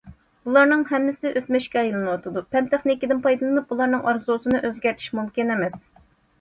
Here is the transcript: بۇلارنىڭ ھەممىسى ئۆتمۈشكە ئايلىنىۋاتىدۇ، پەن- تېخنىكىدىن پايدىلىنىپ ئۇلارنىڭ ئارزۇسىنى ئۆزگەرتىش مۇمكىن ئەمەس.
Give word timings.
بۇلارنىڭ 0.47 0.79
ھەممىسى 0.91 1.31
ئۆتمۈشكە 1.41 1.81
ئايلىنىۋاتىدۇ، 1.83 2.43
پەن- 2.57 2.71
تېخنىكىدىن 2.73 3.23
پايدىلىنىپ 3.29 3.77
ئۇلارنىڭ 3.77 4.05
ئارزۇسىنى 4.09 4.65
ئۆزگەرتىش 4.67 5.15
مۇمكىن 5.21 5.57
ئەمەس. 5.57 5.81